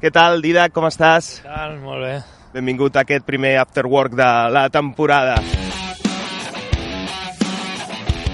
Què 0.00 0.08
tal, 0.08 0.38
Didac, 0.40 0.72
com 0.72 0.86
estàs? 0.88 1.26
Què 1.42 1.50
tal? 1.50 1.74
Molt 1.82 2.00
bé. 2.00 2.12
Benvingut 2.54 2.94
a 2.96 3.02
aquest 3.04 3.26
primer 3.26 3.58
afterwork 3.60 4.14
de 4.16 4.28
la 4.48 4.62
temporada. 4.72 5.34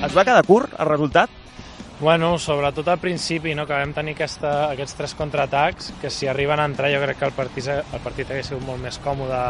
Et 0.06 0.12
va 0.14 0.22
quedar 0.22 0.44
curt 0.46 0.76
el 0.78 0.86
resultat? 0.86 1.32
Bueno, 1.98 2.36
sobretot 2.38 2.86
al 2.92 3.00
principi, 3.02 3.56
no? 3.58 3.64
que 3.66 3.74
vam 3.74 3.90
tenir 3.96 4.14
aquesta, 4.14 4.52
aquests 4.68 4.94
tres 4.94 5.14
contraatacs, 5.18 5.90
que 5.98 6.12
si 6.12 6.28
arriben 6.30 6.62
a 6.62 6.68
entrar 6.70 6.92
jo 6.92 7.00
crec 7.02 7.18
que 7.18 7.26
el 7.32 7.34
partit, 7.34 7.70
el 7.72 8.04
partit 8.04 8.30
hagués 8.30 8.52
sigut 8.52 8.62
molt 8.68 8.84
més 8.84 9.00
còmode 9.02 9.40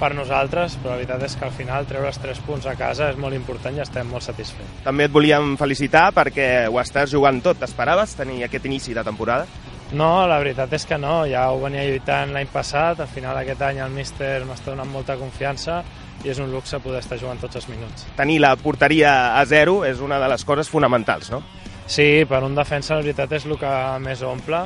per 0.00 0.14
nosaltres, 0.16 0.78
però 0.80 0.94
la 0.94 1.02
veritat 1.02 1.26
és 1.26 1.36
que 1.36 1.44
al 1.50 1.52
final 1.52 1.84
treure 1.90 2.08
els 2.08 2.22
tres 2.22 2.40
punts 2.46 2.64
a 2.70 2.78
casa 2.80 3.10
és 3.12 3.20
molt 3.20 3.36
important 3.36 3.76
i 3.76 3.84
estem 3.84 4.08
molt 4.08 4.24
satisfets. 4.24 4.80
També 4.86 5.04
et 5.04 5.12
volíem 5.12 5.52
felicitar 5.60 6.08
perquè 6.16 6.48
ho 6.70 6.80
estàs 6.80 7.12
jugant 7.12 7.42
tot. 7.44 7.60
T'esperaves 7.60 8.16
tenir 8.16 8.40
aquest 8.48 8.70
inici 8.72 8.96
de 8.96 9.04
temporada? 9.04 9.44
No, 9.92 10.24
la 10.24 10.38
veritat 10.40 10.72
és 10.72 10.86
que 10.88 10.96
no, 10.96 11.22
ja 11.28 11.44
ho 11.52 11.58
venia 11.60 11.84
lluitant 11.84 12.32
l'any 12.32 12.48
passat, 12.48 13.02
al 13.04 13.10
final 13.12 13.36
aquest 13.36 13.60
any 13.66 13.82
el 13.84 13.92
míster 13.92 14.38
m'està 14.48 14.70
donant 14.72 14.88
molta 14.88 15.18
confiança 15.20 15.82
i 16.24 16.30
és 16.32 16.40
un 16.40 16.48
luxe 16.52 16.80
poder 16.80 17.02
estar 17.02 17.18
jugant 17.20 17.40
tots 17.42 17.60
els 17.60 17.68
minuts. 17.68 18.06
Tenir 18.16 18.38
la 18.40 18.54
porteria 18.56 19.36
a 19.36 19.44
zero 19.44 19.82
és 19.84 20.00
una 20.00 20.20
de 20.22 20.30
les 20.32 20.46
coses 20.48 20.70
fonamentals, 20.72 21.28
no? 21.34 21.42
Sí, 21.86 22.24
per 22.28 22.40
un 22.46 22.56
defensa 22.56 22.96
la 22.96 23.04
veritat 23.04 23.36
és 23.36 23.44
el 23.44 23.58
que 23.60 23.72
més 24.00 24.22
omple, 24.24 24.64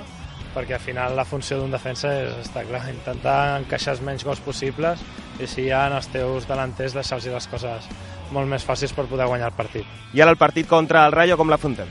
perquè 0.54 0.76
al 0.78 0.84
final 0.84 1.16
la 1.18 1.26
funció 1.26 1.58
d'un 1.58 1.74
defensa 1.74 2.12
és, 2.22 2.34
està 2.46 2.62
clar, 2.68 2.84
intentar 2.92 3.38
encaixar 3.58 3.96
els 3.96 4.04
menys 4.06 4.24
gols 4.24 4.40
possibles 4.44 5.02
i 5.40 5.48
si 5.50 5.66
ja 5.66 5.88
en 5.90 5.96
els 5.98 6.06
teus 6.12 6.46
delanters 6.48 6.94
deixar-los 6.94 7.32
les 7.34 7.50
coses 7.50 7.88
molt 8.30 8.48
més 8.50 8.64
fàcils 8.66 8.94
per 8.94 9.08
poder 9.10 9.26
guanyar 9.26 9.50
el 9.50 9.58
partit. 9.58 9.90
I 10.14 10.22
ara 10.22 10.32
el 10.32 10.40
partit 10.40 10.68
contra 10.70 11.04
el 11.06 11.16
Rayo 11.16 11.36
com 11.36 11.50
l'afrontem? 11.50 11.90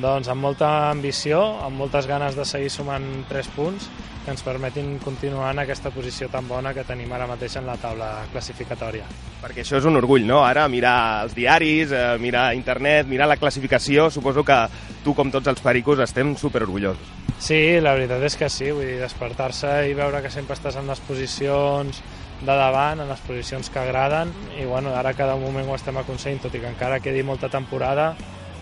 Doncs 0.00 0.30
amb 0.32 0.40
molta 0.40 0.68
ambició, 0.88 1.42
amb 1.66 1.76
moltes 1.76 2.06
ganes 2.08 2.36
de 2.38 2.46
seguir 2.48 2.70
sumant 2.72 3.04
3 3.28 3.48
punts 3.52 3.90
que 4.24 4.30
ens 4.30 4.44
permetin 4.46 4.94
continuar 5.02 5.50
en 5.52 5.60
aquesta 5.64 5.90
posició 5.90 6.28
tan 6.32 6.46
bona 6.48 6.72
que 6.72 6.84
tenim 6.86 7.10
ara 7.12 7.26
mateix 7.26 7.58
en 7.58 7.66
la 7.66 7.74
taula 7.76 8.22
classificatòria. 8.32 9.04
Perquè 9.42 9.64
això 9.64 9.80
és 9.80 9.88
un 9.88 9.98
orgull, 9.98 10.24
no? 10.24 10.44
Ara 10.46 10.68
mirar 10.70 11.24
els 11.26 11.34
diaris, 11.34 11.92
eh, 11.92 12.16
mirar 12.22 12.54
internet, 12.54 13.06
mirar 13.10 13.26
la 13.28 13.36
classificació, 13.36 14.08
suposo 14.10 14.44
que 14.44 14.58
tu, 15.04 15.12
com 15.14 15.30
tots 15.30 15.50
els 15.50 15.60
pericos, 15.60 15.98
estem 15.98 16.36
superorgullosos. 16.36 17.18
Sí, 17.42 17.80
la 17.82 17.96
veritat 17.98 18.22
és 18.22 18.36
que 18.38 18.48
sí, 18.48 18.70
vull 18.70 18.86
dir, 18.86 19.00
despertar-se 19.02 19.88
i 19.90 19.96
veure 19.98 20.22
que 20.22 20.30
sempre 20.30 20.54
estàs 20.54 20.78
en 20.78 20.86
les 20.86 21.00
posicions 21.02 21.98
de 22.42 22.54
davant, 22.54 23.02
en 23.02 23.10
les 23.10 23.20
posicions 23.26 23.68
que 23.68 23.80
agraden, 23.82 24.30
i 24.56 24.64
bueno, 24.64 24.94
ara 24.94 25.12
cada 25.18 25.34
moment 25.36 25.66
ho 25.68 25.74
estem 25.74 25.98
aconseguint, 25.98 26.44
tot 26.46 26.54
i 26.54 26.62
que 26.62 26.70
encara 26.70 27.00
quedi 27.02 27.24
molta 27.26 27.50
temporada, 27.50 28.12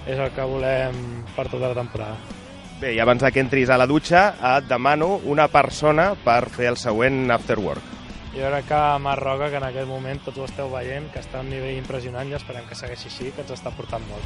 és 0.07 0.19
el 0.19 0.31
que 0.37 0.47
volem 0.47 1.25
per 1.37 1.49
tota 1.49 1.69
la 1.69 1.77
temporada. 1.77 2.17
Bé, 2.81 2.95
i 2.97 3.01
abans 3.03 3.21
que 3.21 3.43
entris 3.43 3.69
a 3.69 3.77
la 3.77 3.87
dutxa, 3.87 4.35
et 4.57 4.69
demano 4.69 5.19
una 5.29 5.49
persona 5.53 6.15
per 6.25 6.49
fer 6.49 6.71
el 6.73 6.79
següent 6.81 7.31
after 7.31 7.59
work. 7.61 7.97
Jo 8.33 8.47
crec 8.47 8.69
que 8.71 8.99
Marc 9.03 9.27
que 9.51 9.57
en 9.59 9.67
aquest 9.67 9.89
moment 9.89 10.21
tots 10.25 10.39
ho 10.39 10.45
esteu 10.47 10.71
veient, 10.71 11.11
que 11.13 11.21
està 11.21 11.39
a 11.39 11.43
un 11.45 11.51
nivell 11.51 11.77
impressionant 11.77 12.29
i 12.31 12.35
esperem 12.39 12.65
que 12.69 12.79
segueixi 12.79 13.11
així, 13.11 13.33
que 13.35 13.43
ens 13.43 13.53
està 13.59 13.71
portant 13.75 14.07
molt. 14.09 14.25